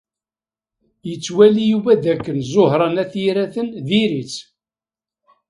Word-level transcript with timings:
Yettwali 1.09 1.63
Yuba 1.71 1.93
dakken 2.03 2.37
Ẓuhṛa 2.51 2.87
n 2.89 3.01
At 3.03 3.13
Yiraten 3.23 3.67
dir-itt. 3.87 4.35